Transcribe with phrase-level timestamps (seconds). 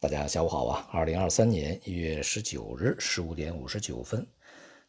[0.00, 0.88] 大家下午好啊！
[0.90, 4.26] 二零二三年一月十九日十五点五十九分，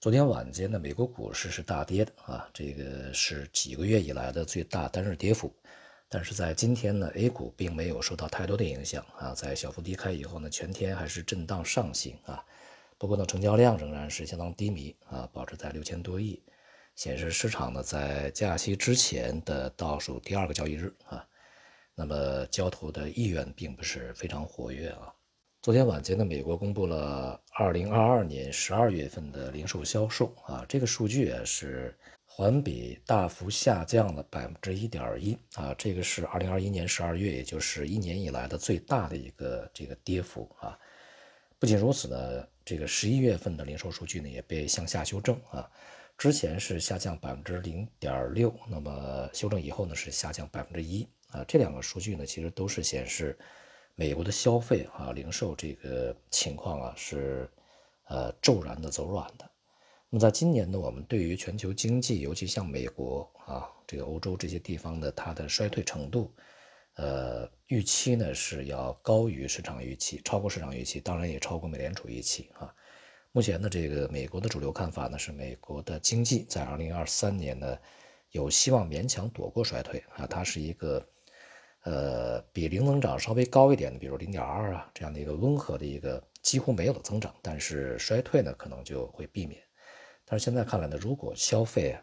[0.00, 5.52] 昨天晚间呢，美国股市是大跌的啊，这个是几个月以来的最大单日跌幅。
[6.08, 12.44] 但是在今天呢，A 股并没有受到太多的影响啊，在小幅低开以后呢，全天还是震荡上行啊。
[12.96, 16.40] 不过呢，成交量仍然是相当低迷啊，保持在六千多亿，
[16.94, 21.26] 显示市场呢在假期之前的倒数第二个交易日啊。
[22.00, 25.12] 那么交投的意愿并不是非常活跃啊。
[25.60, 40.78] 昨天晚间呢，美国公布了二零二二年十二月份的零售销售啊，这个数据啊是环比大幅下降了百分之一点一啊，这个是二零二一年十二月，也就是一年以来的最大的一个这个跌幅啊。
[41.58, 45.70] 不仅如此呢，这个十一月份的零售数据呢也被向下修正啊，
[46.16, 51.06] 之前是下降百分之零点六，那么修正以后呢是下降百分之一。
[51.32, 53.38] 啊，这两个数据呢，其实都是显示
[53.94, 57.48] 美国的消费啊、零售这个情况啊是
[58.08, 59.48] 呃骤然的走软的。
[60.08, 66.34] 那么在今年呢，我们对于全球经济，尤其像美国啊、这个欧洲这些地方的它的衰退程度，
[66.94, 72.74] 呃，预期呢是要高于市场预期，超过市场预期，当然也超过美联储预期啊。
[73.30, 77.78] 目前呢，这个美国的主流看法呢是美国的经济在二零二三年呢
[78.32, 81.06] 有希望勉强躲过衰退啊，它是一个。
[81.84, 89.62] 呃，比零增长稍微高一点的，比如零点二啊，这样的一个温和的一个几乎没有的增长，但是衰退呢可能就会避免。
[90.26, 91.98] 但是现在看来呢，如果消费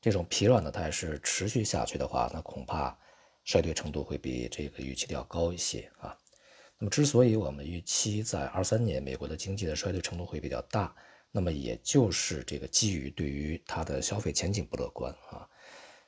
[0.00, 2.98] 这种疲软的态势持续下去的话，那恐怕
[3.44, 6.16] 衰退程度会比这个预期的要高一些啊。
[6.76, 10.92] 那么之所以我们预期在二三年美国的经济的衰退程度会比较大，
[11.30, 15.48] 那么也就是这个基于对于它的消费前景不乐观啊。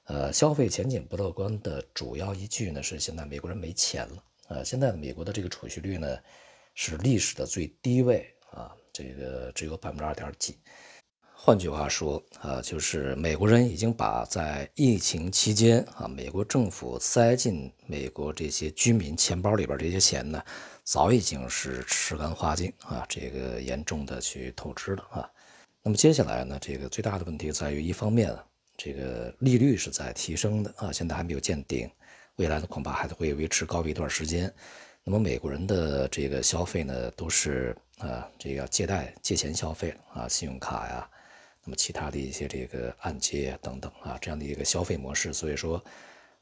[0.06, 4.24] 呃，消费前景不乐观的主要依据呢是现在美国人没钱了。
[4.48, 6.16] 呃，现在美国的这个储蓄率呢
[6.74, 10.56] 是历史的最低位啊，这个只有百分之二点几。
[11.32, 20.40] 换句话说啊，就是美国人已经把在疫情期间啊，美国政府塞进美国这些居民钱包里边这些钱呢，
[20.84, 25.28] 早已经是吃干花净啊，这个严重的去透支了啊。
[25.83, 28.33] 那么接下来呢，这个最大的问题在于一方面。
[28.77, 31.91] 这个利率是在提升的啊，现在还没有见顶，
[32.37, 34.53] 未来呢恐怕还会维持高位一段时间。
[35.03, 41.09] 那么美国人的这个消费呢，都是啊这个借贷借钱消费啊，信用卡呀，
[41.64, 45.83] 那么其他的一些这个按揭等等啊，这样的一个消费模式，所以说，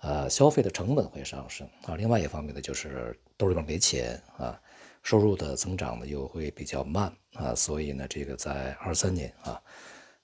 [0.00, 1.94] 呃，消费的成本会上升啊。
[1.94, 4.58] 另外一方面呢，就是兜里边没钱啊，
[5.02, 9.60] 收入的增长呢又会比较慢啊，所以呢，这个在二三年啊。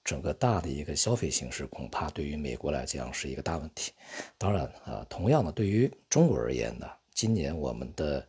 [0.03, 3.91] 整个大的一个消费形势，恐怕对于美国来讲是一个大问题。
[4.37, 8.27] 当然啊，同样的，对于中国而言呢，今年我们的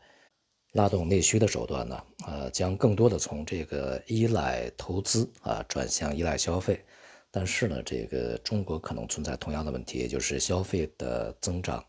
[0.73, 6.85] 拉动内需的手段呢，呃，将更多的从这个依赖投资啊，转向依赖消费。
[7.31, 11.83] 但是呢，这个中国可能存在同样的问题，也就是消费的增长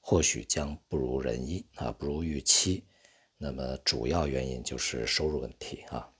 [0.00, 2.84] 或许将不如人意啊，不如预期。
[3.38, 6.11] 那么主要原因就是收入问题啊。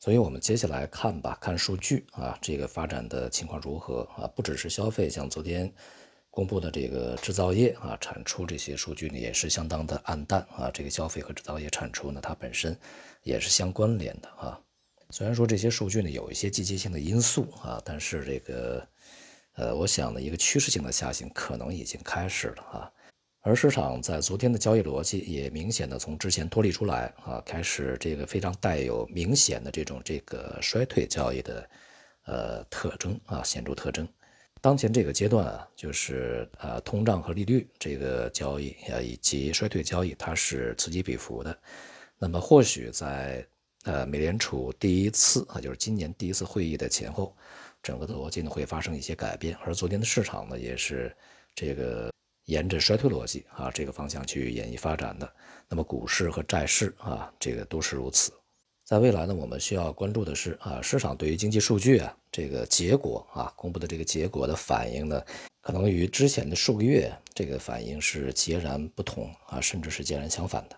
[0.00, 4.30] 所以，我们接下来看吧，看数据啊，这个发展的情况如何啊？
[4.34, 5.72] 不只是消费，像昨天
[6.30, 10.70] 公布的这个制造业啊，产出这些数据呢，也是相当的暗淡啊。
[10.72, 12.78] 这个消费和制造业产出呢，它本身
[13.24, 14.60] 也是相关联的啊。
[15.10, 18.86] 虽然说这些数据呢有一些季节性的因素啊，但是这个
[19.54, 22.92] 呃，我想呢，一个趋势性的下行可能已经开始了啊。
[23.42, 31.70] 而市场在昨天的交易逻辑也明显的从之前脱离出来啊，开始这个非常带有明显的这种这个衰退交易的
[32.24, 34.06] 呃特征啊，显著特征。
[34.60, 41.56] 当前这个阶段啊，就是呃通胀和利率这个交易啊，以及衰退交易，它是此起彼伏的。
[42.18, 43.46] 那么或许在
[43.84, 47.34] 呃美联储第一次啊，就是今年第一次会议的前后，
[47.84, 49.56] 整个的逻辑呢会发生一些改变。
[49.64, 51.16] 而昨天的市场呢，也是
[51.54, 52.10] 这个。
[52.48, 55.30] 沿着衰退逻辑啊这个方向去演绎发展的，
[55.68, 58.32] 那么股市和债市啊这个都是如此。
[58.86, 65.22] 在未来呢，我们需要关注的是啊市场对于经济数据啊这个结果啊公布的这个结果的反应呢，
[65.60, 70.76] 可能与之前的数个月这个反应是截然不同啊，甚至是截然相反的。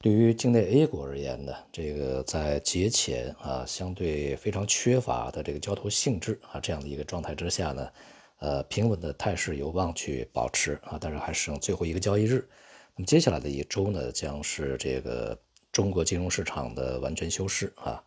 [0.00, 7.88] 对于境内 A 股而言呢，这个在节前啊相对非常缺乏的这个交投性质啊这样的一个状态之下呢。
[8.38, 12.46] 呃，平稳的态势有望去保持，啊，但是还剩最后一个交易日。
[12.94, 15.38] 那么接下来的一周呢，将是这个
[15.72, 18.02] 中国金融市场的完全休市啊，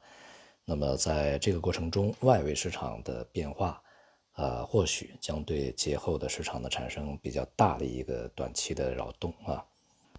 [0.66, 3.82] 那么在这个过程中，外围市场的变化
[4.34, 9.66] 啊或许将对节后的市场呢产生比较大的一个短期的扰动啊。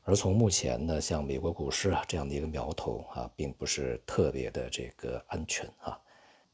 [0.03, 5.97] 而从目前呢，像美国股市啊这样的一个苗头啊并不是特别的这个安全啊，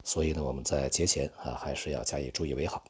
[0.04, 2.84] 所以呢我们在节前啊还是要加以注意为好。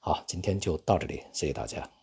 [0.00, 1.97] 好今天就到这里谢谢大家。